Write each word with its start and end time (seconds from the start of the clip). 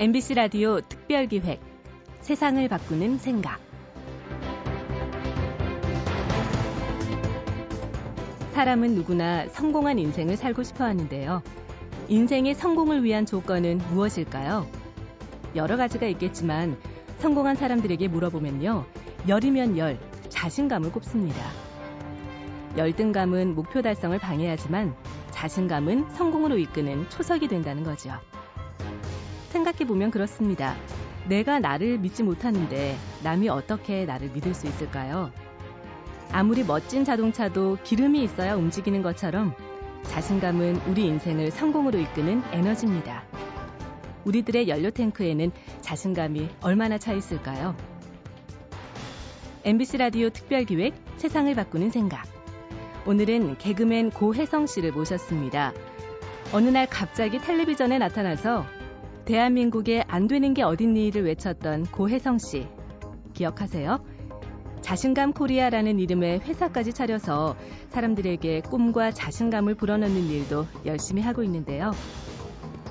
MBC 0.00 0.34
라디오 0.34 0.80
특별기획 0.80 1.60
세상을 2.20 2.68
바꾸는 2.68 3.18
생각 3.18 3.58
사람은 8.52 8.94
누구나 8.94 9.48
성공한 9.48 9.98
인생을 9.98 10.36
살고 10.36 10.62
싶어 10.62 10.84
하는데요. 10.84 11.42
인생의 12.06 12.54
성공을 12.54 13.02
위한 13.02 13.26
조건은 13.26 13.78
무엇일까요? 13.90 14.68
여러 15.56 15.76
가지가 15.76 16.06
있겠지만 16.06 16.78
성공한 17.18 17.56
사람들에게 17.56 18.06
물어보면요. 18.06 18.86
열이면 19.26 19.78
열, 19.78 19.98
자신감을 20.28 20.92
꼽습니다. 20.92 21.40
열등감은 22.76 23.56
목표 23.56 23.82
달성을 23.82 24.16
방해하지만 24.16 24.94
자신감은 25.32 26.10
성공으로 26.10 26.56
이끄는 26.58 27.10
초석이 27.10 27.48
된다는 27.48 27.82
거죠. 27.82 28.12
생각해 29.68 29.86
보면 29.86 30.10
그렇습니다. 30.10 30.76
내가 31.26 31.58
나를 31.58 31.98
믿지 31.98 32.22
못하는데 32.22 32.96
남이 33.22 33.48
어떻게 33.48 34.06
나를 34.06 34.30
믿을 34.30 34.54
수 34.54 34.66
있을까요? 34.66 35.30
아무리 36.32 36.64
멋진 36.64 37.04
자동차도 37.04 37.78
기름이 37.84 38.22
있어야 38.22 38.54
움직이는 38.54 39.02
것처럼 39.02 39.54
자신감은 40.04 40.82
우리 40.88 41.04
인생을 41.06 41.50
성공으로 41.50 41.98
이끄는 41.98 42.42
에너지입니다. 42.52 43.24
우리들의 44.24 44.68
연료 44.68 44.90
탱크에는 44.90 45.50
자신감이 45.80 46.48
얼마나 46.62 46.96
차 46.98 47.12
있을까요? 47.12 47.76
MBC 49.64 49.98
라디오 49.98 50.30
특별기획 50.30 50.94
세상을 51.16 51.54
바꾸는 51.54 51.90
생각. 51.90 52.26
오늘은 53.06 53.58
개그맨 53.58 54.10
고혜성 54.10 54.66
씨를 54.66 54.92
모셨습니다. 54.92 55.72
어느 56.52 56.68
날 56.68 56.86
갑자기 56.86 57.38
텔레비전에 57.38 57.98
나타나서 57.98 58.77
대한민국에 59.28 60.04
안 60.08 60.26
되는 60.26 60.54
게 60.54 60.62
어딨니를 60.62 61.26
외쳤던 61.26 61.84
고혜성 61.92 62.38
씨. 62.38 62.66
기억하세요? 63.34 64.02
자신감 64.80 65.34
코리아라는 65.34 65.98
이름의 65.98 66.40
회사까지 66.40 66.94
차려서 66.94 67.54
사람들에게 67.90 68.62
꿈과 68.62 69.10
자신감을 69.10 69.74
불어넣는 69.74 70.30
일도 70.30 70.64
열심히 70.86 71.20
하고 71.20 71.42
있는데요. 71.42 71.90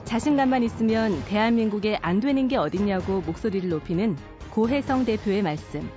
자신감만 0.04 0.62
있으면 0.62 1.24
대한민국에 1.26 1.98
안 2.04 2.20
되는 2.20 2.48
게 2.48 2.56
어딨냐고 2.56 3.22
목소리를 3.22 3.68
높이는 3.68 4.16
고혜성 4.52 5.06
대표의 5.06 5.42
말씀. 5.42 5.90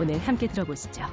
오늘 0.00 0.16
함께 0.16 0.46
들어보시죠. 0.46 1.04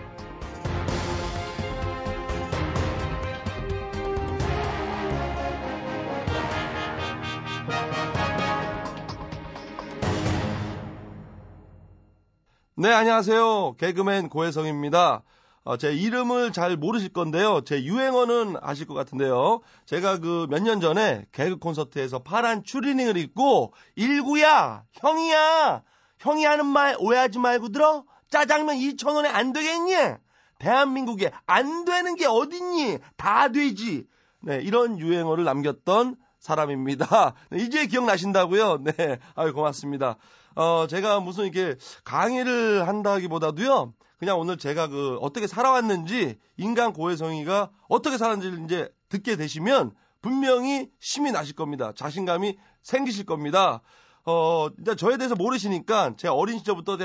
네, 12.83 12.91
안녕하세요. 12.91 13.75
개그맨 13.77 14.27
고혜성입니다. 14.27 15.23
어, 15.63 15.77
제 15.77 15.93
이름을 15.93 16.51
잘 16.51 16.75
모르실 16.75 17.13
건데요. 17.13 17.61
제 17.63 17.81
유행어는 17.81 18.57
아실 18.61 18.85
것 18.87 18.93
같은데요. 18.93 19.61
제가 19.85 20.17
그 20.19 20.47
몇 20.49 20.61
년 20.61 20.81
전에 20.81 21.25
개그 21.31 21.59
콘서트에서 21.59 22.19
파란 22.19 22.65
추리닝을 22.65 23.15
입고 23.15 23.73
일구야, 23.95 24.83
형이야, 24.95 25.81
형이 26.19 26.43
하는 26.43 26.65
말 26.65 26.97
오해하지 26.99 27.39
말고 27.39 27.69
들어? 27.69 28.03
짜장면 28.29 28.75
2,000원에 28.75 29.27
안 29.33 29.53
되겠니? 29.53 30.17
대한민국에 30.59 31.31
안 31.45 31.85
되는 31.85 32.17
게 32.17 32.25
어딨니? 32.25 32.97
다 33.15 33.47
되지. 33.47 34.03
네, 34.41 34.59
이런 34.61 34.99
유행어를 34.99 35.45
남겼던 35.45 36.17
사람입니다. 36.39 37.33
네, 37.49 37.59
이제 37.59 37.85
기억나신다고요? 37.87 38.83
네, 38.83 39.19
아유 39.35 39.53
고맙습니다. 39.53 40.17
어, 40.55 40.87
제가 40.87 41.19
무슨 41.19 41.45
이렇게 41.45 41.75
강의를 42.03 42.87
한다기보다도요, 42.87 43.93
그냥 44.19 44.39
오늘 44.39 44.57
제가 44.57 44.87
그 44.87 45.17
어떻게 45.21 45.47
살아왔는지, 45.47 46.37
인간 46.57 46.93
고해성이가 46.93 47.71
어떻게 47.89 48.17
살았는지 48.17 48.63
이제 48.63 48.89
듣게 49.09 49.35
되시면 49.35 49.91
분명히 50.21 50.89
힘이 51.01 51.31
나실 51.31 51.55
겁니다. 51.55 51.91
자신감이 51.95 52.57
생기실 52.81 53.25
겁니다. 53.25 53.81
어, 54.25 54.69
이제 54.79 54.95
저에 54.95 55.17
대해서 55.17 55.35
모르시니까 55.35 56.15
제 56.17 56.27
어린 56.27 56.57
시절부터 56.59 56.97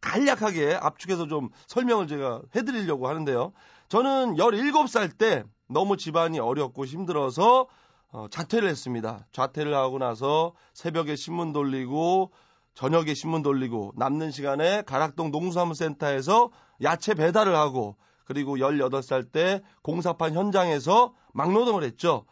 간략하게 0.00 0.74
압축해서 0.80 1.28
좀 1.28 1.50
설명을 1.66 2.06
제가 2.06 2.42
해드리려고 2.56 3.08
하는데요. 3.08 3.52
저는 3.88 4.36
17살 4.36 5.16
때 5.18 5.44
너무 5.68 5.96
집안이 5.96 6.38
어렵고 6.38 6.84
힘들어서 6.84 7.68
어, 8.10 8.28
자퇴를 8.30 8.68
했습니다. 8.68 9.26
자퇴를 9.32 9.74
하고 9.74 9.98
나서 9.98 10.54
새벽에 10.72 11.16
신문 11.16 11.52
돌리고 11.52 12.30
저녁에 12.74 13.14
신문 13.14 13.42
돌리고 13.42 13.92
남는 13.96 14.30
시간에 14.30 14.82
가락동 14.82 15.30
농수산물센터에서 15.30 16.50
야채 16.82 17.14
배달을 17.14 17.54
하고 17.54 17.96
그리고 18.24 18.56
18살 18.56 19.30
때 19.30 19.62
공사판 19.82 20.34
현장에서 20.34 21.14
막노동을 21.32 21.84
했죠. 21.84 22.26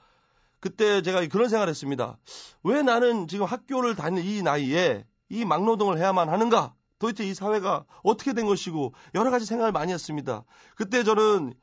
그때 0.60 1.03
제가 1.03 1.26
그런 1.26 1.48
생각을 1.48 1.69
했습니다. 1.69 2.19
왜 2.62 2.82
나는 2.82 3.28
지금 3.28 3.47
학교를 3.47 3.94
다니는 3.94 4.25
이 4.25 4.42
나이에 4.42 5.06
이 5.28 5.44
막노동을 5.44 5.98
해야만 5.98 6.28
하는가? 6.28 6.74
도대체 6.98 7.24
이 7.24 7.34
사회가 7.34 7.84
어떻게 8.04 8.32
된 8.32 8.47
것이고 8.47 8.94
여러 9.14 9.30
가지 9.30 9.44
생각을 9.44 9.72
많이 9.72 9.92
했습니다. 9.92 10.44
그때 10.76 11.03
저는 11.03 11.54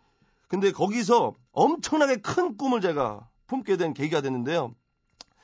근데 0.50 0.72
거기서 0.72 1.36
엄청나게 1.52 2.18
큰 2.18 2.58
꿈을 2.58 2.82
제가 2.82 3.30
품게 3.48 3.78
된 3.78 3.94
계기가 3.94 4.22
됐는데요. 4.22 4.74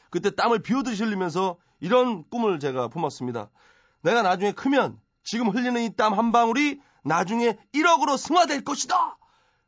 그때 0.09 0.31
땀을 0.31 0.61
흘리면서 0.65 1.57
이런 1.79 2.23
꿈을 2.29 2.59
제가 2.59 2.87
품었습니다. 2.87 3.49
내가 4.01 4.21
나중에 4.21 4.51
크면 4.51 4.99
지금 5.23 5.49
흘리는 5.49 5.81
이 5.81 5.95
땀 5.95 6.13
한 6.13 6.31
방울이 6.31 6.79
나중에 7.03 7.57
1억으로 7.73 8.17
승화될 8.17 8.63
것이다! 8.63 9.17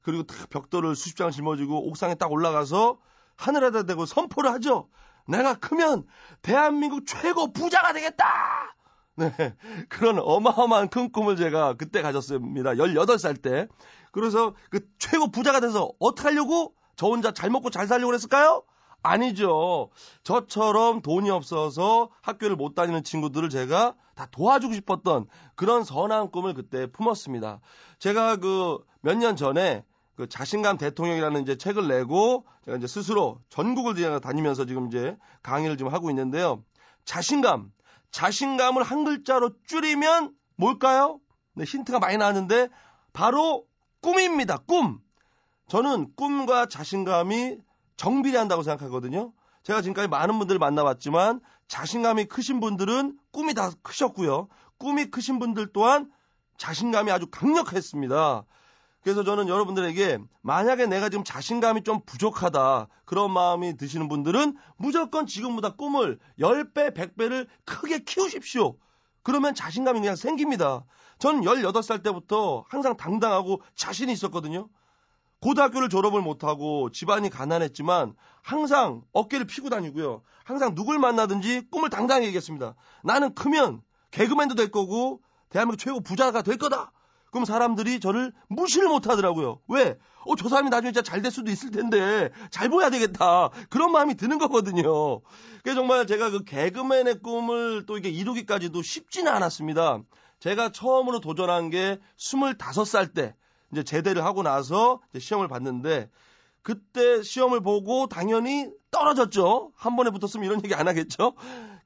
그리고 0.01 0.23
딱 0.23 0.49
벽돌을 0.49 0.95
수십 0.95 1.17
장 1.17 1.31
짊어지고 1.31 1.87
옥상에 1.89 2.15
딱 2.15 2.31
올라가서 2.31 2.97
하늘에다 3.35 3.83
대고 3.83 4.05
선포를 4.05 4.51
하죠. 4.53 4.89
내가 5.27 5.55
크면 5.55 6.05
대한민국 6.41 7.05
최고 7.05 7.51
부자가 7.51 7.93
되겠다! 7.93 8.25
네. 9.15 9.31
그런 9.89 10.19
어마어마한 10.19 10.89
큰 10.89 11.11
꿈을 11.11 11.35
제가 11.35 11.73
그때 11.73 12.01
가졌습니다. 12.03 12.71
18살 12.75 13.41
때. 13.41 13.67
그래서 14.11 14.53
그 14.69 14.79
최고 14.99 15.29
부자가 15.31 15.59
돼서 15.59 15.91
어떻게 15.99 16.29
하려고 16.29 16.73
저 16.95 17.07
혼자 17.07 17.31
잘 17.33 17.49
먹고 17.49 17.69
잘 17.71 17.87
살려고 17.87 18.07
그랬을까요? 18.09 18.63
아니죠. 19.09 19.89
저처럼 20.23 21.01
돈이 21.01 21.29
없어서 21.29 22.09
학교를 22.21 22.55
못 22.55 22.75
다니는 22.75 23.03
친구들을 23.03 23.49
제가 23.49 23.95
다 24.15 24.27
도와주고 24.31 24.73
싶었던 24.73 25.27
그런 25.55 25.83
선한 25.83 26.31
꿈을 26.31 26.53
그때 26.53 26.87
품었습니다. 26.91 27.59
제가 27.99 28.37
그 28.37 28.79
몇 29.01 29.17
년 29.17 29.35
전에 29.35 29.85
그 30.15 30.27
자신감 30.27 30.77
대통령이라는 30.77 31.41
이제 31.43 31.55
책을 31.57 31.87
내고 31.87 32.45
제가 32.65 32.77
이제 32.77 32.87
스스로 32.87 33.39
전국을 33.49 34.19
다니면서 34.19 34.65
지금 34.65 34.87
이제 34.87 35.15
강의를 35.43 35.77
좀 35.77 35.87
하고 35.93 36.09
있는데요. 36.09 36.63
자신감, 37.05 37.71
자신감을 38.11 38.83
한 38.83 39.05
글자로 39.05 39.51
줄이면 39.65 40.33
뭘까요? 40.55 41.19
네, 41.53 41.63
힌트가 41.63 41.99
많이 41.99 42.17
나왔는데 42.17 42.67
바로 43.13 43.65
꿈입니다. 44.01 44.57
꿈. 44.57 44.99
저는 45.69 46.13
꿈과 46.15 46.65
자신감이 46.67 47.57
정비례 47.97 48.37
한다고 48.37 48.63
생각하거든요. 48.63 49.33
제가 49.63 49.81
지금까지 49.81 50.07
많은 50.07 50.37
분들을 50.39 50.59
만나봤지만 50.59 51.41
자신감이 51.67 52.25
크신 52.25 52.59
분들은 52.59 53.17
꿈이 53.31 53.53
다 53.53 53.71
크셨고요. 53.81 54.47
꿈이 54.77 55.05
크신 55.05 55.39
분들 55.39 55.73
또한 55.73 56.09
자신감이 56.57 57.11
아주 57.11 57.27
강력했습니다. 57.29 58.45
그래서 59.03 59.23
저는 59.23 59.47
여러분들에게 59.47 60.19
만약에 60.41 60.85
내가 60.85 61.09
지금 61.09 61.23
자신감이 61.23 61.83
좀 61.83 62.01
부족하다 62.05 62.87
그런 63.05 63.31
마음이 63.31 63.77
드시는 63.77 64.07
분들은 64.07 64.57
무조건 64.77 65.25
지금보다 65.25 65.75
꿈을 65.75 66.19
10배, 66.39 66.93
100배를 66.93 67.47
크게 67.65 67.99
키우십시오. 67.99 68.77
그러면 69.23 69.55
자신감이 69.55 69.99
그냥 69.99 70.15
생깁니다. 70.15 70.85
저는 71.19 71.41
18살 71.41 72.03
때부터 72.03 72.65
항상 72.69 72.95
당당하고 72.95 73.61
자신이 73.75 74.11
있었거든요. 74.11 74.69
고등학교를 75.41 75.89
졸업을 75.89 76.21
못하고 76.21 76.89
집안이 76.91 77.29
가난했지만 77.29 78.13
항상 78.41 79.03
어깨를 79.13 79.45
피고 79.45 79.69
다니고요. 79.69 80.21
항상 80.43 80.75
누굴 80.75 80.99
만나든지 80.99 81.69
꿈을 81.69 81.89
당당히 81.89 82.27
얘기했습니다. 82.27 82.75
나는 83.03 83.33
크면 83.35 83.81
개그맨도 84.11 84.55
될 84.55 84.71
거고 84.71 85.21
대한민국 85.49 85.77
최고 85.77 85.99
부자가 85.99 86.41
될 86.41 86.57
거다. 86.57 86.91
그럼 87.31 87.45
사람들이 87.45 87.99
저를 87.99 88.33
무시를 88.47 88.87
못 88.87 89.07
하더라고요. 89.07 89.59
왜? 89.67 89.97
어, 90.25 90.35
저 90.35 90.49
사람이 90.49 90.69
나중에 90.69 90.91
진짜 90.91 91.03
잘 91.03 91.21
될 91.21 91.31
수도 91.31 91.51
있을 91.51 91.71
텐데, 91.71 92.31
잘 92.51 92.69
보여야 92.69 92.89
되겠다. 92.89 93.49
그런 93.69 93.91
마음이 93.91 94.15
드는 94.15 94.37
거거든요. 94.39 95.21
그래서 95.63 95.75
정말 95.75 96.07
제가 96.07 96.29
그 96.31 96.43
개그맨의 96.43 97.21
꿈을 97.21 97.85
또 97.85 97.97
이게 97.97 98.09
이루기까지도 98.09 98.81
쉽지는 98.81 99.31
않았습니다. 99.31 99.99
제가 100.39 100.71
처음으로 100.71 101.19
도전한 101.19 101.69
게 101.69 101.99
25살 102.17 103.13
때, 103.13 103.35
이제 103.71 103.83
제대를 103.83 104.23
하고 104.23 104.43
나서 104.43 105.01
시험을 105.17 105.47
봤는데 105.47 106.09
그때 106.61 107.21
시험을 107.21 107.61
보고 107.61 108.07
당연히 108.07 108.69
떨어졌죠. 108.91 109.71
한 109.75 109.95
번에 109.95 110.09
붙었으면 110.09 110.45
이런 110.45 110.63
얘기 110.63 110.75
안 110.75 110.87
하겠죠. 110.87 111.33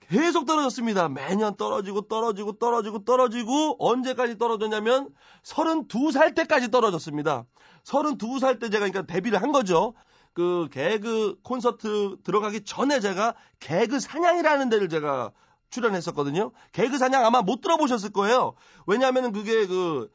계속 0.09 0.45
떨어졌습니다. 0.45 1.07
매년 1.07 1.55
떨어지고 1.55 2.01
떨어지고 2.01 2.53
떨어지고 2.53 3.05
떨어지고 3.05 3.77
언제까지 3.79 4.37
떨어졌냐면 4.37 5.09
32살 5.43 6.35
때까지 6.35 6.69
떨어졌습니다. 6.69 7.45
32살 7.83 8.59
때 8.59 8.69
제가 8.69 8.87
그러니까 8.87 9.01
데뷔를 9.03 9.41
한 9.41 9.51
거죠. 9.51 9.93
그 10.33 10.67
개그 10.71 11.39
콘서트 11.43 12.17
들어가기 12.23 12.63
전에 12.63 12.99
제가 12.99 13.35
개그 13.59 13.99
사냥이라는 13.99 14.69
데를 14.69 14.89
제가 14.89 15.31
출연했었거든요. 15.69 16.51
개그 16.73 16.97
사냥 16.97 17.25
아마 17.25 17.41
못 17.41 17.61
들어보셨을 17.61 18.11
거예요. 18.11 18.55
왜냐하면 18.87 19.31
그게 19.31 19.65
그 19.65 20.09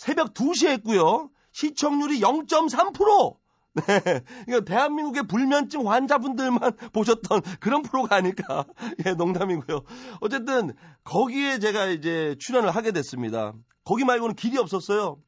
새벽 0.00 0.32
2시에 0.32 0.68
했고요. 0.68 1.28
시청률이 1.52 2.20
0.3%. 2.20 3.36
네. 3.74 4.24
이거 4.48 4.62
대한민국의 4.62 5.24
불면증 5.24 5.90
환자분들만 5.90 6.72
보셨던 6.94 7.42
그런 7.60 7.82
프로가 7.82 8.16
아닐까. 8.16 8.64
예, 9.04 9.12
농담이고요. 9.12 9.82
어쨌든 10.22 10.72
거기에 11.04 11.58
제가 11.58 11.88
이제 11.88 12.34
출연을 12.40 12.70
하게 12.70 12.92
됐습니다. 12.92 13.52
거기 13.84 14.04
말고는 14.04 14.36
길이 14.36 14.56
없었어요. 14.56 15.18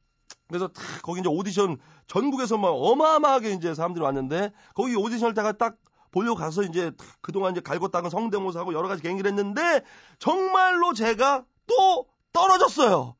그래서 0.47 0.69
탁 0.69 0.83
거기 1.03 1.19
이제 1.19 1.29
오디션 1.29 1.77
전국에서 2.07 2.57
막 2.57 2.69
어마어마하게 2.69 3.51
이제 3.51 3.75
사람들이 3.75 4.03
왔는데 4.03 4.53
거기 4.73 4.95
오디션을 4.95 5.35
다가 5.35 5.51
딱 5.51 5.77
보려고 6.09 6.35
가서 6.35 6.63
이제 6.63 6.91
그동안 7.21 7.51
이제 7.51 7.61
갈고 7.61 7.89
닦은 7.89 8.09
성대모사하고 8.09 8.73
여러 8.73 8.87
가지 8.87 9.03
경기를 9.03 9.29
했는데 9.29 9.83
정말로 10.17 10.93
제가 10.93 11.45
또 11.67 12.07
떨어졌어요. 12.33 13.15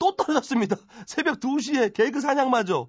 또 0.00 0.16
떨어졌습니다. 0.16 0.74
새벽 1.06 1.38
2시에 1.38 1.92
개그 1.92 2.20
사냥마저. 2.20 2.88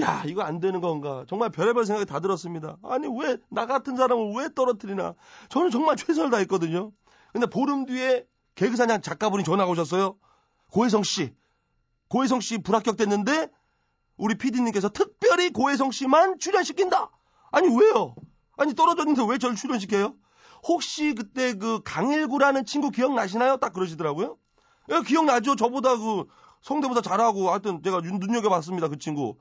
야, 0.00 0.22
이거 0.26 0.42
안 0.42 0.60
되는 0.60 0.80
건가? 0.80 1.24
정말 1.28 1.50
별의별 1.50 1.84
생각이 1.84 2.06
다 2.06 2.20
들었습니다. 2.20 2.76
아니, 2.82 3.08
왜, 3.08 3.36
나 3.50 3.66
같은 3.66 3.96
사람을 3.96 4.32
왜 4.36 4.48
떨어뜨리나? 4.54 5.14
저는 5.48 5.70
정말 5.70 5.96
최선을 5.96 6.30
다했거든요. 6.30 6.92
근데 7.32 7.46
보름 7.46 7.84
뒤에 7.84 8.24
개그 8.54 8.76
사냥 8.76 9.02
작가분이 9.02 9.44
전화가 9.44 9.70
오셨어요. 9.70 10.16
고혜성 10.70 11.02
씨. 11.02 11.34
고혜성 12.08 12.40
씨 12.40 12.58
불합격됐는데, 12.58 13.50
우리 14.16 14.36
PD님께서 14.36 14.90
특별히 14.90 15.50
고혜성 15.50 15.90
씨만 15.90 16.38
출연시킨다! 16.38 17.10
아니, 17.50 17.68
왜요? 17.68 18.14
아니, 18.56 18.74
떨어졌는데 18.74 19.22
왜 19.28 19.38
저를 19.38 19.56
출연시켜요? 19.56 20.14
혹시 20.64 21.14
그때 21.14 21.54
그 21.54 21.80
강일구라는 21.82 22.64
친구 22.64 22.90
기억나시나요? 22.90 23.56
딱 23.56 23.72
그러시더라고요. 23.72 24.36
예, 24.90 25.00
기억나죠? 25.02 25.56
저보다 25.56 25.96
그 25.96 26.24
성대보다 26.62 27.00
잘하고 27.02 27.50
하여튼 27.50 27.82
제가 27.82 28.00
눈여겨봤습니다. 28.00 28.88
그 28.88 28.98
친구. 28.98 29.36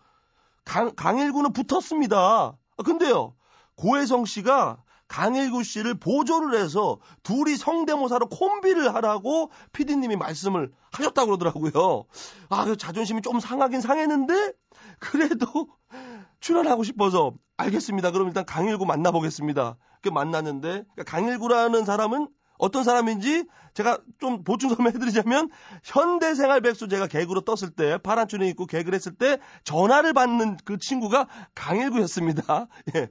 강, 0.65 0.93
강일구는 0.95 1.53
붙었습니다. 1.53 2.17
아, 2.17 2.83
근데요. 2.83 3.35
고혜성 3.75 4.25
씨가 4.25 4.83
강일구 5.07 5.63
씨를 5.63 5.95
보조를 5.95 6.57
해서 6.57 6.99
둘이 7.23 7.57
성대모사로 7.57 8.29
콤비를 8.29 8.95
하라고 8.95 9.51
피디님이 9.73 10.15
말씀을 10.15 10.71
하셨다고 10.91 11.37
그러더라고요. 11.37 12.05
아, 12.49 12.65
그 12.65 12.77
자존심이 12.77 13.21
좀 13.21 13.39
상하긴 13.39 13.81
상했는데 13.81 14.53
그래도 14.99 15.67
출연하고 16.39 16.83
싶어서 16.83 17.33
알겠습니다. 17.57 18.11
그럼 18.11 18.27
일단 18.27 18.45
강일구 18.45 18.85
만나보겠습니다. 18.85 19.77
그 20.01 20.09
만났는데 20.09 20.85
그러니까 20.93 21.03
강일구라는 21.03 21.83
사람은 21.85 22.27
어떤 22.61 22.83
사람인지 22.83 23.45
제가 23.73 23.97
좀 24.19 24.43
보충 24.43 24.69
설명해드리자면 24.69 25.49
현대생활 25.83 26.61
백수 26.61 26.87
제가 26.87 27.07
개그로 27.07 27.41
떴을 27.41 27.71
때 27.71 27.97
파란 27.97 28.27
춘에 28.27 28.47
입고 28.49 28.67
개그를 28.67 28.95
했을 28.95 29.15
때 29.15 29.39
전화를 29.63 30.13
받는 30.13 30.57
그 30.63 30.77
친구가 30.77 31.27
강일구였습니다. 31.55 32.67
예. 32.95 33.09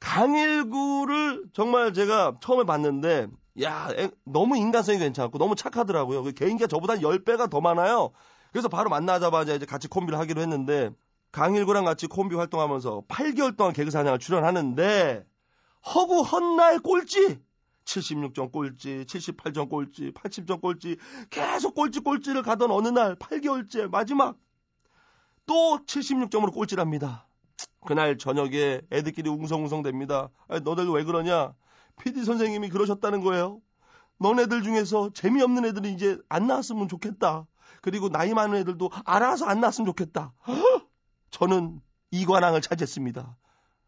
강일구를 0.00 1.44
정말 1.52 1.92
제가 1.92 2.38
처음에 2.40 2.64
봤는데 2.64 3.26
야 3.62 3.88
너무 4.24 4.56
인간성이 4.56 4.98
괜찮고 4.98 5.36
너무 5.36 5.56
착하더라고요. 5.56 6.22
그 6.22 6.32
개인기가 6.32 6.66
저보다 6.66 6.94
10배가 6.94 7.50
더 7.50 7.60
많아요. 7.60 8.12
그래서 8.52 8.68
바로 8.68 8.88
만나자마자 8.88 9.54
이제 9.54 9.66
같이 9.66 9.88
콤비를 9.88 10.18
하기로 10.18 10.40
했는데 10.40 10.90
강일구랑 11.32 11.84
같이 11.84 12.06
콤비 12.06 12.34
활동하면서 12.34 13.02
8개월 13.08 13.58
동안 13.58 13.74
개그 13.74 13.90
사냥을 13.90 14.18
출연하는데 14.20 15.26
허구 15.94 16.22
헛날 16.22 16.78
꼴찌 16.78 17.44
76점 17.86 18.52
꼴찌, 18.52 19.04
78점 19.06 19.70
꼴찌, 19.70 20.12
80점 20.12 20.60
꼴찌, 20.60 20.98
계속 21.30 21.74
꼴찌 21.74 22.00
꼴찌를 22.00 22.42
가던 22.42 22.70
어느 22.70 22.88
날 22.88 23.16
8개월째 23.16 23.88
마지막 23.88 24.36
또 25.46 25.78
76점으로 25.86 26.52
꼴찌랍니다. 26.52 27.26
그날 27.86 28.18
저녁에 28.18 28.82
애들끼리 28.92 29.30
웅성웅성 29.30 29.82
됩니다. 29.82 30.28
아니, 30.48 30.60
너들 30.62 30.88
왜 30.88 31.04
그러냐? 31.04 31.54
PD 32.02 32.24
선생님이 32.24 32.68
그러셨다는 32.68 33.22
거예요. 33.22 33.60
너네들 34.18 34.62
중에서 34.62 35.10
재미없는 35.14 35.64
애들이 35.64 35.92
이제 35.92 36.18
안 36.28 36.46
나왔으면 36.46 36.88
좋겠다. 36.88 37.46
그리고 37.80 38.08
나이 38.08 38.34
많은 38.34 38.58
애들도 38.58 38.90
알아서 39.04 39.46
안 39.46 39.60
나왔으면 39.60 39.86
좋겠다. 39.86 40.34
저는 41.30 41.80
이관왕을 42.10 42.60
차지했습니다. 42.60 43.36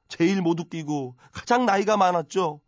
제일 0.08 0.42
못 0.42 0.60
웃기고 0.60 1.16
가장 1.32 1.66
나이가 1.66 1.96
많았죠. 1.96 2.60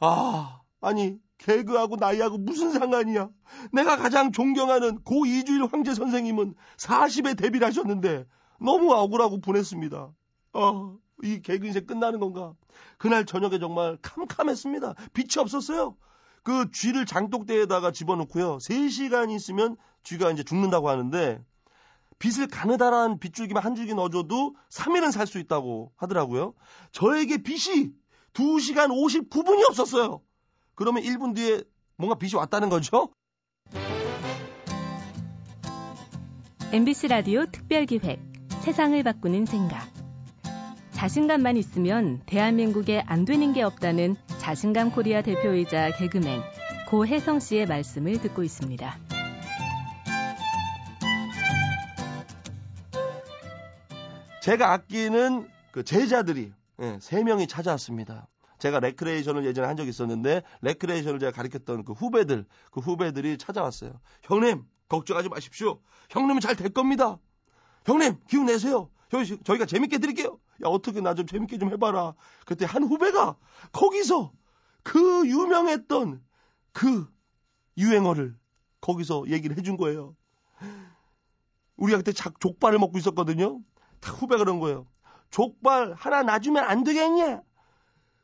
아, 0.00 0.60
아니, 0.80 1.18
개그하고 1.38 1.96
나이하고 1.96 2.38
무슨 2.38 2.72
상관이야? 2.72 3.30
내가 3.72 3.96
가장 3.96 4.32
존경하는 4.32 5.02
고 5.02 5.24
이주일 5.26 5.64
황제 5.66 5.94
선생님은 5.94 6.54
40에 6.76 7.36
데뷔를 7.36 7.66
하셨는데 7.66 8.26
너무 8.60 8.92
억울하고 8.92 9.40
보냈습니다. 9.40 10.10
아, 10.54 10.96
이 11.22 11.42
개그 11.42 11.66
인생 11.66 11.86
끝나는 11.86 12.18
건가? 12.20 12.54
그날 12.98 13.24
저녁에 13.24 13.58
정말 13.58 13.98
캄캄했습니다. 14.02 14.94
빛이 15.12 15.40
없었어요. 15.40 15.96
그 16.42 16.70
쥐를 16.72 17.06
장독대에다가 17.06 17.92
집어넣고요. 17.92 18.58
3시간 18.58 19.30
있으면 19.30 19.76
쥐가 20.02 20.30
이제 20.30 20.42
죽는다고 20.42 20.88
하는데 20.88 21.40
빛을 22.18 22.48
가느다란 22.48 23.18
빗줄기만 23.20 23.62
한 23.62 23.74
줄기 23.76 23.94
넣어줘도 23.94 24.56
3일은 24.70 25.12
살 25.12 25.26
수 25.26 25.38
있다고 25.38 25.92
하더라고요. 25.96 26.54
저에게 26.92 27.38
빛이 27.42 27.90
2시간 28.32 28.88
59분이 28.90 29.68
없었어요. 29.68 30.20
그러면 30.78 31.02
1분 31.02 31.34
뒤에 31.34 31.64
뭔가 31.96 32.14
빛이 32.14 32.36
왔다는 32.36 32.68
거죠? 32.68 33.08
MBC 36.70 37.08
라디오 37.08 37.46
특별 37.46 37.84
기획 37.84 38.20
세상을 38.60 39.02
바꾸는 39.02 39.44
생각 39.44 39.90
자신감만 40.92 41.56
있으면 41.56 42.22
대한민국에 42.26 43.02
안 43.06 43.24
되는 43.24 43.52
게 43.52 43.62
없다는 43.62 44.14
자신감 44.38 44.92
코리아 44.92 45.20
대표이자 45.20 45.96
개그맨 45.96 46.42
고혜성 46.86 47.40
씨의 47.40 47.66
말씀을 47.66 48.20
듣고 48.20 48.44
있습니다. 48.44 48.98
제가 54.42 54.72
아끼는 54.74 55.48
그 55.72 55.82
제자들이 55.82 56.52
예, 56.80 56.98
세 57.00 57.24
명이 57.24 57.48
찾아왔습니다. 57.48 58.28
제가 58.58 58.80
레크레이션을 58.80 59.44
예전에 59.44 59.66
한 59.66 59.76
적이 59.76 59.90
있었는데 59.90 60.42
레크레이션을 60.62 61.18
제가 61.20 61.32
가르쳤던 61.32 61.84
그 61.84 61.92
후배들 61.92 62.46
그 62.70 62.80
후배들이 62.80 63.38
찾아왔어요. 63.38 64.00
형님 64.22 64.64
걱정하지 64.88 65.28
마십시오. 65.28 65.80
형님은 66.10 66.40
잘될 66.40 66.70
겁니다. 66.70 67.18
형님 67.86 68.18
기운 68.28 68.46
내세요. 68.46 68.90
저희, 69.10 69.38
저희가 69.42 69.64
재밌게 69.66 69.98
드릴게요. 69.98 70.38
야 70.64 70.68
어떻게 70.68 71.00
나 71.00 71.14
좀 71.14 71.26
재밌게 71.26 71.58
좀 71.58 71.70
해봐라. 71.72 72.14
그때 72.46 72.64
한 72.64 72.82
후배가 72.84 73.36
거기서 73.72 74.32
그 74.82 75.26
유명했던 75.26 76.22
그 76.72 77.06
유행어를 77.76 78.36
거기서 78.80 79.24
얘기를 79.28 79.56
해준 79.56 79.76
거예요. 79.76 80.16
우리가 81.76 81.98
그때 81.98 82.12
작 82.12 82.40
족발을 82.40 82.78
먹고 82.78 82.98
있었거든요. 82.98 83.60
다 84.00 84.12
후배가 84.12 84.44
그런 84.44 84.58
거예요. 84.60 84.86
족발 85.30 85.94
하나 85.94 86.22
놔주면 86.22 86.64
안 86.64 86.84
되겠냐? 86.84 87.42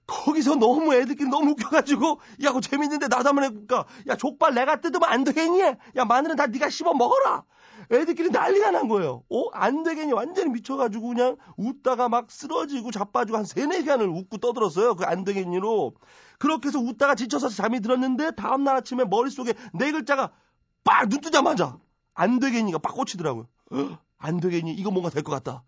거기서 0.06 0.56
너무 0.56 0.94
애들끼리 0.94 1.28
너무 1.28 1.52
웃겨가지고 1.52 2.20
야 2.42 2.48
그거 2.48 2.60
재밌는데 2.60 3.08
나도 3.08 3.28
한번 3.28 3.44
해볼까? 3.44 3.86
야 4.08 4.16
족발 4.16 4.54
내가 4.54 4.80
뜯으면 4.80 5.08
안 5.08 5.24
되겠니? 5.24 5.60
야 5.96 6.04
마늘은 6.06 6.36
다 6.36 6.46
네가 6.46 6.68
씹어 6.68 6.94
먹어라! 6.94 7.44
애들끼리 7.90 8.30
난리가 8.30 8.70
난 8.70 8.88
거예요. 8.88 9.22
어? 9.30 9.48
안 9.52 9.82
되겠니? 9.82 10.12
완전히 10.12 10.50
미쳐가지고 10.50 11.08
그냥 11.08 11.36
웃다가 11.56 12.08
막 12.08 12.30
쓰러지고 12.30 12.90
자빠지고 12.90 13.36
한 13.38 13.44
세네 13.44 13.80
시간을 13.80 14.08
웃고 14.08 14.38
떠들었어요. 14.38 14.94
그 14.94 15.04
안 15.04 15.24
되겠니로. 15.24 15.94
그렇게 16.38 16.68
해서 16.68 16.78
웃다가 16.78 17.14
지쳐서 17.14 17.48
잠이 17.50 17.80
들었는데 17.80 18.32
다음날 18.32 18.76
아침에 18.76 19.04
머릿속에 19.04 19.54
네 19.74 19.92
글자가 19.92 20.32
빡 20.84 21.08
눈 21.08 21.20
뜨자마자 21.20 21.78
안 22.14 22.38
되겠니가 22.40 22.78
빡 22.78 22.94
꽂히더라고요. 22.94 23.46
어? 23.72 23.98
안 24.18 24.40
되겠니? 24.40 24.72
이거 24.72 24.90
뭔가 24.90 25.10
될 25.10 25.22
것 25.22 25.32
같다. 25.32 25.62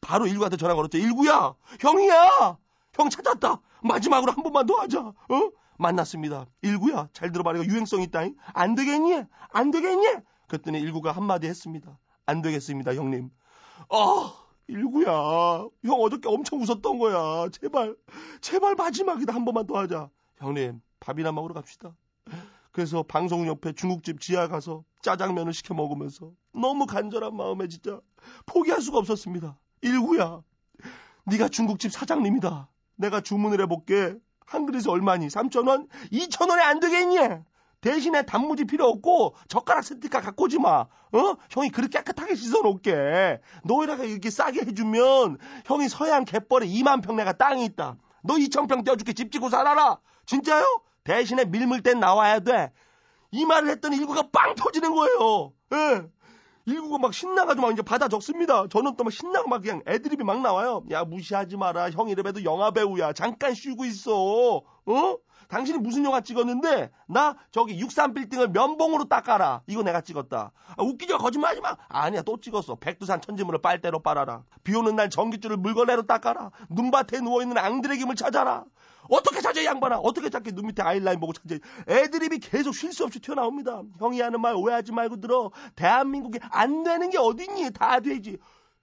바로 0.00 0.26
일구한테 0.26 0.56
전화 0.56 0.74
걸었죠. 0.74 0.98
일구야! 0.98 1.54
형이야 1.80 2.56
형 3.00 3.08
찾았다. 3.08 3.60
마지막으로 3.82 4.32
한 4.32 4.42
번만 4.42 4.66
더 4.66 4.74
하자. 4.74 5.00
어? 5.00 5.50
만났습니다. 5.78 6.46
일구야, 6.60 7.08
잘 7.14 7.32
들어봐. 7.32 7.54
이거 7.54 7.64
유행성 7.64 8.02
있다잉. 8.02 8.36
안 8.52 8.74
되겠니? 8.74 9.22
안 9.48 9.70
되겠니? 9.70 10.06
그랬더니 10.48 10.78
일구가 10.80 11.12
한마디 11.12 11.46
했습니다. 11.46 11.98
안 12.26 12.42
되겠습니다, 12.42 12.94
형님. 12.94 13.30
아, 13.88 14.34
일구야. 14.68 15.10
형 15.10 16.00
어저께 16.00 16.28
엄청 16.28 16.60
웃었던 16.60 16.98
거야. 16.98 17.48
제발, 17.48 17.96
제발 18.42 18.74
마지막이다. 18.74 19.34
한 19.34 19.46
번만 19.46 19.66
더 19.66 19.78
하자. 19.78 20.10
형님, 20.36 20.82
밥이나 21.00 21.32
먹으러 21.32 21.54
갑시다. 21.54 21.96
그래서 22.72 23.02
방송 23.02 23.46
옆에 23.46 23.72
중국집 23.72 24.20
지하 24.20 24.46
가서 24.48 24.84
짜장면을 25.02 25.54
시켜 25.54 25.72
먹으면서 25.72 26.32
너무 26.52 26.84
간절한 26.84 27.34
마음에 27.34 27.66
진짜 27.68 28.00
포기할 28.44 28.82
수가 28.82 28.98
없었습니다. 28.98 29.58
일구야, 29.80 30.42
네가 31.24 31.48
중국집 31.48 31.90
사장님이다. 31.90 32.68
내가 33.00 33.20
주문을 33.20 33.60
해볼게. 33.62 34.14
한 34.46 34.66
그릇에 34.66 34.82
얼마니? 34.88 35.28
3천원? 35.28 35.88
2천원에 36.12 36.60
안 36.60 36.80
되겠니? 36.80 37.18
대신에 37.80 38.22
단무지 38.26 38.66
필요 38.66 38.86
없고 38.88 39.34
젓가락 39.48 39.84
스티커 39.84 40.20
갖고 40.20 40.44
오지 40.44 40.58
마. 40.58 40.80
어? 40.80 40.88
형이 41.50 41.70
그렇게 41.70 41.98
깨끗하게 41.98 42.34
씻어놓을게. 42.34 43.40
너희라가 43.64 44.04
이렇게 44.04 44.28
싸게 44.28 44.60
해주면 44.60 45.38
형이 45.64 45.88
서해안 45.88 46.26
갯벌에 46.26 46.66
2만 46.66 47.02
평 47.02 47.16
내가 47.16 47.32
땅이 47.32 47.64
있다. 47.64 47.96
너 48.22 48.34
2천 48.34 48.68
평 48.68 48.84
떼어줄게 48.84 49.14
집 49.14 49.32
짓고 49.32 49.48
살아라. 49.48 49.98
진짜요? 50.26 50.82
대신에 51.04 51.46
밀물 51.46 51.82
땐 51.82 52.00
나와야 52.00 52.40
돼. 52.40 52.70
이 53.30 53.46
말을 53.46 53.70
했더니 53.70 53.96
일구가 53.96 54.28
빵 54.30 54.54
터지는 54.56 54.94
거예요. 54.94 55.52
예. 55.72 56.02
일구가 56.70 56.98
막 56.98 57.12
신나가지고 57.14 57.66
막 57.66 57.72
이제 57.72 57.82
받아 57.82 58.08
적습니다. 58.08 58.66
저는 58.68 58.96
또 58.96 59.04
막 59.04 59.10
신나고 59.12 59.48
막 59.48 59.62
그냥 59.62 59.82
애드립이 59.86 60.24
막 60.24 60.40
나와요. 60.40 60.84
야, 60.90 61.04
무시하지 61.04 61.56
마라. 61.56 61.90
형 61.90 62.08
이래봬도 62.08 62.44
영화배우야. 62.44 63.12
잠깐 63.12 63.54
쉬고 63.54 63.84
있어. 63.84 64.56
어? 64.86 65.16
당신이 65.50 65.78
무슨 65.78 66.04
영화 66.04 66.20
찍었는데 66.20 66.90
나 67.08 67.36
저기 67.50 67.78
63빌딩을 67.84 68.52
면봉으로 68.52 69.08
닦아라. 69.08 69.62
이거 69.66 69.82
내가 69.82 70.00
찍었다. 70.00 70.52
아, 70.76 70.82
웃기죠? 70.82 71.18
거짓말하지 71.18 71.60
마. 71.60 71.76
아니야 71.88 72.22
또 72.22 72.40
찍었어. 72.40 72.76
백두산 72.76 73.20
천지물을 73.20 73.60
빨대로 73.60 73.98
빨아라. 74.00 74.44
비 74.62 74.74
오는 74.76 74.94
날 74.94 75.10
전기줄을 75.10 75.56
물걸레로 75.56 76.02
닦아라. 76.02 76.52
눈밭에 76.70 77.20
누워있는 77.20 77.58
앙드레 77.58 77.96
김을 77.96 78.14
찾아라. 78.14 78.64
어떻게 79.08 79.40
찾아 79.40 79.64
양반아 79.64 79.98
어떻게 79.98 80.30
찾게 80.30 80.52
눈 80.52 80.66
밑에 80.68 80.82
아이라인 80.82 81.18
보고 81.18 81.32
찾아 81.32 81.56
애드립이 81.88 82.38
계속 82.38 82.72
쉴 82.74 82.92
수 82.92 83.02
없이 83.04 83.18
튀어나옵니다 83.18 83.82
형이 83.98 84.20
하는 84.20 84.40
말 84.40 84.54
오해하지 84.54 84.92
말고 84.92 85.20
들어 85.20 85.50
대한민국에 85.74 86.38
안 86.50 86.84
되는 86.84 87.08
게 87.10 87.18
어딨니 87.18 87.72
다 87.72 87.98
되지 88.00 88.36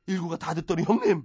일구가 0.07 0.37
다 0.37 0.53
듣더니 0.55 0.83
형님 0.83 1.23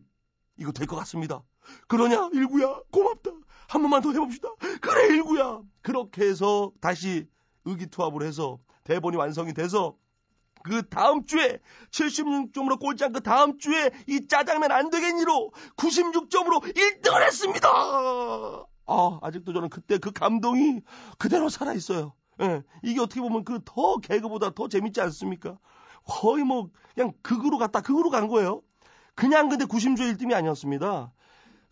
이거 0.58 0.70
될 0.72 0.86
것 0.86 0.94
같습니다 0.96 1.42
그러냐 1.88 2.28
일구야 2.34 2.80
고맙다 2.92 3.30
한 3.68 3.82
번만 3.82 4.02
더 4.02 4.12
해봅시다. 4.12 4.48
그래 4.80 5.06
일구야. 5.14 5.60
그렇게 5.82 6.24
해서 6.26 6.72
다시 6.80 7.26
의기투합을 7.64 8.22
해서 8.22 8.58
대본이 8.84 9.16
완성이 9.16 9.54
돼서 9.54 9.96
그 10.64 10.88
다음 10.88 11.24
주에 11.26 11.58
76점으로 11.90 12.78
꼴찌한 12.78 13.12
그 13.12 13.20
다음 13.22 13.58
주에 13.58 13.90
이 14.06 14.26
짜장면 14.28 14.70
안 14.70 14.90
되겠니로 14.90 15.52
96점으로 15.76 16.62
1등을 16.74 17.22
했습니다. 17.26 17.68
아, 18.86 19.18
아직도 19.22 19.52
저는 19.52 19.68
그때 19.70 19.98
그 19.98 20.12
감동이 20.12 20.80
그대로 21.18 21.48
살아 21.48 21.72
있어요. 21.72 22.14
예, 22.40 22.62
이게 22.82 23.00
어떻게 23.00 23.20
보면 23.20 23.44
그 23.44 23.60
더 23.64 23.98
개그보다 23.98 24.50
더 24.50 24.68
재밌지 24.68 25.00
않습니까? 25.00 25.58
거의 26.04 26.44
뭐 26.44 26.68
그냥 26.94 27.12
극으로 27.22 27.58
갔다 27.58 27.80
극으로 27.80 28.10
간 28.10 28.28
거예요. 28.28 28.62
그냥 29.14 29.48
근데 29.48 29.64
90조 29.66 29.98
1등이 30.16 30.34
아니었습니다. 30.34 31.12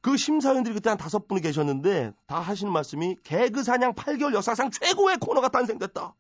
그 0.03 0.17
심사위원들이 0.17 0.75
그때 0.75 0.89
한 0.89 0.99
다섯 0.99 1.29
분이 1.29 1.41
계셨는데 1.43 2.13
다 2.27 2.41
하시는 2.41 2.73
말씀이 2.73 3.17
개그 3.23 3.63
사냥 3.63 3.95
8개월 3.95 4.35
역사상 4.35 4.71
최고의 4.71 5.19
코너가 5.19 5.49
탄생됐다. 5.49 6.15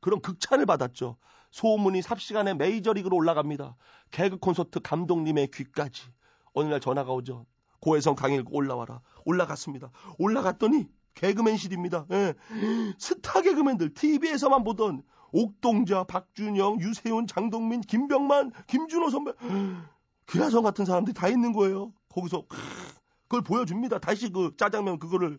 그런 0.00 0.20
극찬을 0.20 0.66
받았죠. 0.66 1.16
소문이 1.50 2.02
삽시간에 2.02 2.54
메이저리그로 2.54 3.16
올라갑니다. 3.16 3.76
개그 4.10 4.38
콘서트 4.38 4.80
감독님의 4.80 5.48
귀까지. 5.52 6.04
어느 6.54 6.68
날 6.68 6.80
전화가 6.80 7.12
오죠. 7.12 7.46
고혜성 7.80 8.14
강일 8.14 8.44
올라와라. 8.50 9.00
올라갔습니다. 9.24 9.90
올라갔더니 10.18 10.88
개그맨실입니다. 11.14 12.06
예. 12.12 12.34
스타 12.98 13.42
개그맨들 13.42 13.94
TV에서만 13.94 14.64
보던 14.64 15.02
옥동자, 15.32 16.04
박준영, 16.04 16.80
유세훈, 16.80 17.26
장동민, 17.26 17.80
김병만, 17.82 18.52
김준호 18.66 19.10
선배 19.10 19.32
기라성 20.26 20.62
같은 20.62 20.84
사람들이 20.84 21.14
다 21.14 21.28
있는 21.28 21.52
거예요. 21.52 21.92
거기서 22.08 22.44
그걸 23.30 23.42
보여줍니다. 23.42 24.00
다시 24.00 24.28
그 24.30 24.54
짜장면 24.56 24.98
그거를 24.98 25.38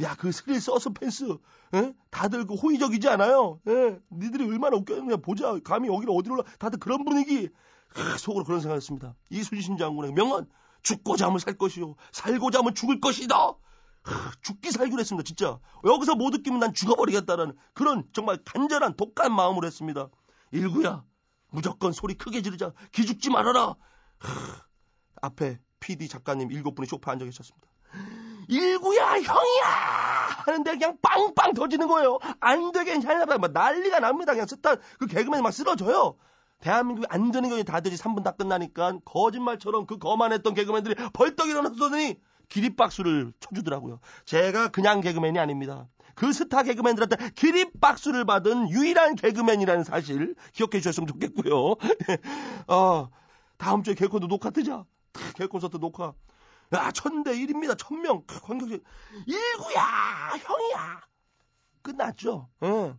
야, 0.00 0.14
그 0.14 0.30
스릴 0.30 0.60
서스펜스, 0.60 1.36
에? 1.74 1.92
다들 2.10 2.46
그 2.46 2.54
호의적이지 2.54 3.08
않아요? 3.08 3.60
예? 3.66 4.00
니들이 4.12 4.44
얼마나 4.44 4.76
웃겼냐, 4.76 5.16
보자. 5.16 5.58
감히 5.64 5.88
여기를 5.88 6.14
어디로 6.16 6.36
올라, 6.36 6.44
다들 6.58 6.78
그런 6.78 7.04
분위기. 7.04 7.50
크, 7.88 8.16
속으로 8.16 8.44
그런 8.44 8.60
생각을 8.60 8.76
했습니다. 8.76 9.14
이순신 9.28 9.76
장군의 9.76 10.12
명언, 10.12 10.48
죽고자 10.82 11.26
하면 11.26 11.40
살 11.40 11.58
것이요. 11.58 11.96
살고자 12.12 12.60
하면 12.60 12.74
죽을 12.74 13.00
것이다. 13.00 13.54
크, 14.02 14.14
죽기 14.40 14.70
살기로 14.70 15.00
했습니다, 15.00 15.26
진짜. 15.26 15.58
여기서 15.84 16.14
못 16.14 16.32
웃기면 16.34 16.60
난 16.60 16.72
죽어버리겠다라는 16.72 17.54
그런 17.74 18.04
정말 18.12 18.38
간절한 18.44 18.94
독한 18.96 19.34
마음으로 19.34 19.66
했습니다. 19.66 20.08
일구야, 20.52 21.04
무조건 21.50 21.92
소리 21.92 22.14
크게 22.14 22.40
지르자. 22.40 22.72
기죽지 22.92 23.30
말아라. 23.30 23.74
크, 24.18 24.28
앞에 25.20 25.58
PD 25.82 26.08
작가님 26.08 26.50
일곱 26.52 26.74
분이 26.74 26.86
쇼파 26.86 27.12
앉아 27.12 27.24
계셨습니다. 27.24 27.68
일구야 28.48 29.14
형이야 29.14 29.66
하는데 30.46 30.70
그냥 30.72 30.96
빵빵 31.02 31.54
터지는 31.54 31.88
거예요. 31.88 32.18
안 32.40 32.72
되겠냐 32.72 33.26
막 33.26 33.52
난리가 33.52 34.00
납니다. 34.00 34.32
그냥 34.32 34.46
스타 34.46 34.76
그 34.98 35.06
개그맨이 35.06 35.42
막 35.42 35.52
쓰러져요. 35.52 36.16
대한민국이 36.60 37.06
안 37.10 37.32
되는 37.32 37.48
경우에 37.48 37.64
다 37.64 37.80
되지 37.80 37.96
3분 37.96 38.22
다 38.22 38.30
끝나니까 38.32 38.98
거짓말처럼 39.04 39.86
그 39.86 39.98
거만했던 39.98 40.54
개그맨들이 40.54 40.94
벌떡 41.12 41.48
일어나서더니 41.48 42.20
기립박수를 42.48 43.32
쳐주더라고요. 43.40 43.98
제가 44.24 44.68
그냥 44.68 45.00
개그맨이 45.00 45.38
아닙니다. 45.38 45.88
그 46.14 46.32
스타 46.32 46.62
개그맨들한테 46.62 47.30
기립박수를 47.34 48.24
받은 48.24 48.70
유일한 48.70 49.16
개그맨이라는 49.16 49.82
사실 49.84 50.34
기억해 50.52 50.78
주셨으면 50.78 51.06
좋겠고요. 51.08 51.76
어, 52.68 53.08
다음 53.56 53.82
주에 53.82 53.94
개콘도 53.94 54.28
녹화 54.28 54.50
뜨자. 54.50 54.84
개콘서트 55.34 55.78
녹화. 55.78 56.14
야, 56.74 56.90
천대 56.92 57.32
1입니다. 57.32 57.76
천명. 57.76 58.24
관객실. 58.26 58.82
일구야! 59.26 60.30
형이야! 60.40 61.00
끝났죠. 61.82 62.48
응. 62.62 62.98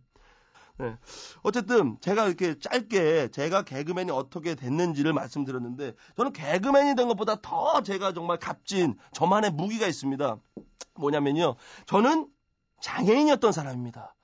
네. 0.76 0.96
어쨌든 1.42 1.98
제가 2.00 2.26
이렇게 2.26 2.58
짧게 2.58 3.28
제가 3.28 3.62
개그맨이 3.62 4.10
어떻게 4.10 4.56
됐는지를 4.56 5.12
말씀드렸는데 5.12 5.94
저는 6.16 6.32
개그맨이 6.32 6.96
된 6.96 7.06
것보다 7.06 7.36
더 7.40 7.82
제가 7.82 8.12
정말 8.12 8.38
값진 8.38 8.98
저만의 9.12 9.52
무기가 9.52 9.86
있습니다. 9.86 10.36
뭐냐면요. 10.96 11.54
저는 11.86 12.28
장애인이었던 12.80 13.52
사람입니다. 13.52 14.14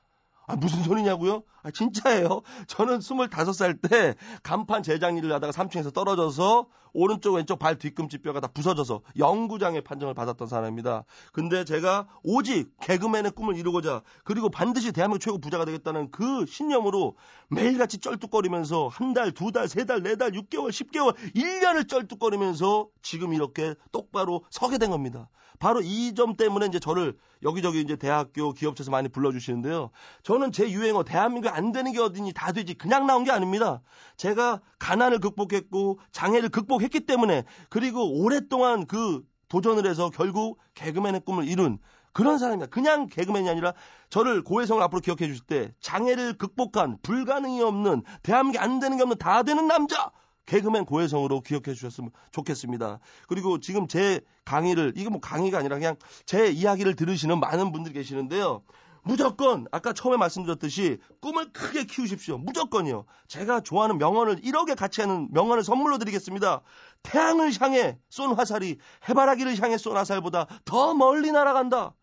아, 0.50 0.56
무슨 0.56 0.82
소리냐고요? 0.82 1.44
아, 1.62 1.70
진짜예요. 1.70 2.42
저는 2.66 2.98
25살 2.98 3.88
때 3.88 4.16
간판 4.42 4.82
제작 4.82 5.16
일을 5.16 5.32
하다가 5.34 5.52
3층에서 5.52 5.92
떨어져서 5.94 6.66
오른쪽 6.92 7.34
왼쪽 7.34 7.60
발 7.60 7.78
뒤꿈치 7.78 8.18
뼈가 8.18 8.40
다 8.40 8.48
부서져서 8.52 9.02
영구장애 9.16 9.82
판정을 9.82 10.12
받았던 10.12 10.48
사람입니다. 10.48 11.04
근데 11.32 11.64
제가 11.64 12.08
오직 12.24 12.72
개그맨의 12.80 13.30
꿈을 13.30 13.56
이루고자 13.56 14.02
그리고 14.24 14.48
반드시 14.48 14.90
대한민국 14.90 15.20
최고 15.20 15.38
부자가 15.38 15.64
되겠다는 15.64 16.10
그 16.10 16.46
신념으로 16.46 17.16
매일같이 17.48 17.98
쩔뚝거리면서 17.98 18.88
한 18.88 19.14
달, 19.14 19.30
두 19.30 19.52
달, 19.52 19.68
세 19.68 19.84
달, 19.84 20.02
네 20.02 20.16
달, 20.16 20.32
6개월, 20.32 20.70
10개월, 20.70 21.14
1년을 21.36 21.88
쩔뚝거리면서 21.88 22.88
지금 23.02 23.34
이렇게 23.34 23.76
똑바로 23.92 24.44
서게 24.50 24.78
된 24.78 24.90
겁니다. 24.90 25.28
바로 25.60 25.82
이 25.82 26.14
점 26.14 26.36
때문에 26.36 26.66
이제 26.66 26.78
저를 26.80 27.16
여기저기 27.42 27.82
이제 27.82 27.94
대학교 27.94 28.52
기업체에서 28.52 28.90
많이 28.90 29.08
불러주시는데요. 29.10 29.90
저는 30.22 30.39
제 30.52 30.70
유행어 30.70 31.04
대한민국 31.04 31.50
안 31.50 31.72
되는 31.72 31.92
게 31.92 32.00
어디니 32.00 32.32
다 32.32 32.52
되지 32.52 32.74
그냥 32.74 33.06
나온 33.06 33.24
게 33.24 33.30
아닙니다. 33.30 33.82
제가 34.16 34.60
가난을 34.78 35.20
극복했고 35.20 36.00
장애를 36.12 36.48
극복했기 36.48 37.00
때문에 37.00 37.44
그리고 37.68 38.20
오랫동안 38.20 38.86
그 38.86 39.22
도전을 39.48 39.86
해서 39.86 40.10
결국 40.10 40.58
개그맨의 40.74 41.22
꿈을 41.26 41.46
이룬 41.46 41.78
그런 42.12 42.38
사람입니다. 42.38 42.70
그냥 42.70 43.06
개그맨이 43.06 43.48
아니라 43.48 43.74
저를 44.08 44.42
고해성을 44.42 44.82
앞으로 44.82 45.00
기억해 45.00 45.26
주실 45.26 45.44
때 45.44 45.72
장애를 45.80 46.38
극복한 46.38 46.98
불가능이 47.02 47.62
없는 47.62 48.02
대한민국에 48.22 48.58
안 48.62 48.80
되는 48.80 48.96
게 48.96 49.02
없는 49.02 49.18
다 49.18 49.42
되는 49.42 49.68
남자 49.68 50.10
개그맨 50.46 50.84
고혜성으로 50.86 51.42
기억해 51.42 51.74
주셨으면 51.74 52.10
좋겠습니다. 52.32 52.98
그리고 53.28 53.60
지금 53.60 53.86
제 53.86 54.20
강의를 54.44 54.94
이게 54.96 55.08
뭐 55.08 55.20
강의가 55.20 55.58
아니라 55.58 55.76
그냥 55.76 55.94
제 56.26 56.48
이야기를 56.48 56.96
들으시는 56.96 57.38
많은 57.38 57.70
분들이 57.70 57.94
계시는데요. 57.94 58.62
무조건 59.02 59.66
아까 59.72 59.92
처음에 59.92 60.16
말씀드렸듯이 60.16 60.98
꿈을 61.20 61.52
크게 61.52 61.84
키우십시오. 61.84 62.38
무조건이요. 62.38 63.04
제가 63.28 63.60
좋아하는 63.60 63.98
명언을 63.98 64.36
1억에 64.42 64.76
가치하는 64.76 65.28
명언을 65.32 65.62
선물로 65.64 65.98
드리겠습니다. 65.98 66.60
태양을 67.02 67.52
향해 67.60 67.98
쏜 68.10 68.32
화살이 68.34 68.78
해바라기를 69.08 69.60
향해 69.62 69.78
쏜 69.78 69.96
화살보다 69.96 70.46
더 70.64 70.94
멀리 70.94 71.32
날아간다. 71.32 71.94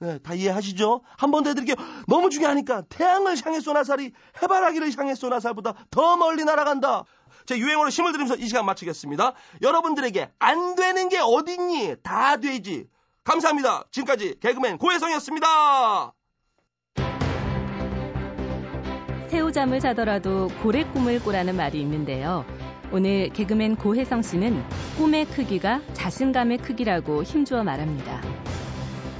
네, 0.00 0.18
다 0.18 0.34
이해하시죠? 0.34 1.02
한 1.16 1.30
번 1.30 1.44
더 1.44 1.50
해드릴게요. 1.50 1.76
너무 2.08 2.28
중요하니까 2.28 2.82
태양을 2.88 3.36
향해 3.46 3.60
쏜 3.60 3.76
화살이 3.76 4.12
해바라기를 4.42 4.98
향해 4.98 5.14
쏜 5.14 5.32
화살보다 5.32 5.74
더 5.90 6.16
멀리 6.16 6.44
날아간다. 6.44 7.04
제 7.46 7.56
유행어로 7.58 7.90
힘을 7.90 8.12
들으면서 8.12 8.34
이 8.36 8.46
시간 8.48 8.66
마치겠습니다. 8.66 9.34
여러분들에게 9.62 10.32
안 10.40 10.74
되는 10.74 11.08
게 11.08 11.20
어딨니? 11.20 11.96
다 12.02 12.36
되지. 12.38 12.88
감사합니다. 13.22 13.84
지금까지 13.92 14.36
개그맨 14.40 14.78
고혜성이었습니다. 14.78 16.12
새우잠을 19.34 19.80
자더라도 19.80 20.46
고래 20.62 20.84
꿈을 20.84 21.18
꾸라는 21.18 21.56
말이 21.56 21.80
있는데요. 21.80 22.44
오늘 22.92 23.30
개그맨 23.30 23.74
고혜성 23.74 24.22
씨는 24.22 24.62
꿈의 24.96 25.24
크기가 25.24 25.80
자신감의 25.92 26.58
크기라고 26.58 27.24
힘주어 27.24 27.64
말합니다. 27.64 28.22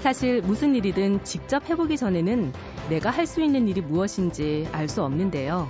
사실 0.02 0.40
무슨 0.40 0.76
일이든 0.76 1.24
직접 1.24 1.68
해보기 1.68 1.96
전에는 1.96 2.52
내가 2.90 3.10
할 3.10 3.26
수 3.26 3.42
있는 3.42 3.66
일이 3.66 3.80
무엇인지 3.80 4.68
알 4.70 4.88
수 4.88 5.02
없는데요. 5.02 5.68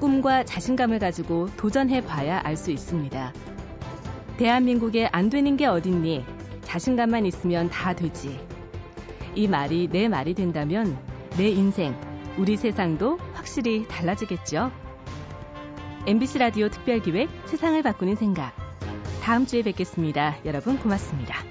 꿈과 0.00 0.44
자신감을 0.44 0.98
가지고 0.98 1.48
도전해 1.58 2.00
봐야 2.00 2.40
알 2.42 2.56
수 2.56 2.70
있습니다. 2.70 3.34
대한민국에 4.38 5.10
안 5.12 5.28
되는 5.28 5.58
게 5.58 5.66
어딨니? 5.66 6.24
자신감만 6.62 7.26
있으면 7.26 7.68
다 7.68 7.92
되지. 7.92 8.40
이 9.34 9.46
말이 9.46 9.90
내 9.92 10.08
말이 10.08 10.32
된다면 10.32 10.96
내 11.36 11.50
인생, 11.50 11.94
우리 12.38 12.56
세상도 12.56 13.18
확실히 13.48 13.88
달라지겠죠? 13.88 14.70
MBC 16.06 16.38
라디오 16.38 16.68
특별기획 16.68 17.30
세상을 17.46 17.82
바꾸는 17.82 18.14
생각. 18.14 18.54
다음 19.22 19.46
주에 19.46 19.62
뵙겠습니다. 19.62 20.36
여러분 20.44 20.78
고맙습니다. 20.78 21.47